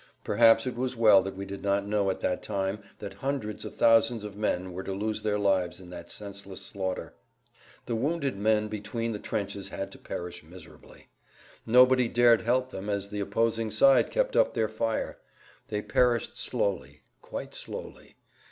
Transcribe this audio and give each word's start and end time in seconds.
Perhaps 0.23 0.65
it 0.65 0.75
was 0.75 0.97
well 0.97 1.21
that 1.21 1.35
we 1.37 1.45
did 1.45 1.61
not 1.61 1.85
know 1.85 2.09
at 2.09 2.21
that 2.21 2.41
time 2.41 2.79
that 2.97 3.13
hundreds 3.21 3.63
of 3.65 3.75
thousands 3.75 4.23
of 4.25 4.35
men 4.35 4.73
were 4.73 4.81
to 4.81 4.93
lose 4.93 5.21
their 5.21 5.37
lives 5.37 5.79
in 5.79 5.91
that 5.91 6.09
senseless 6.09 6.59
slaughter. 6.59 7.13
The 7.85 7.95
wounded 7.95 8.35
men 8.35 8.67
between 8.67 9.11
the 9.11 9.19
trenches 9.19 9.67
had 9.69 9.91
to 9.91 9.99
perish 9.99 10.41
miserably. 10.41 11.09
Nobody 11.67 12.07
dared 12.07 12.41
help 12.41 12.71
them 12.71 12.89
as 12.89 13.09
the 13.09 13.19
opposing 13.19 13.69
side 13.69 14.09
kept 14.09 14.35
up 14.35 14.55
their 14.55 14.67
fire. 14.69 15.19
They 15.67 15.83
perished 15.83 16.35
slowly, 16.35 17.03
quite 17.21 17.53
slowly. 17.53 18.15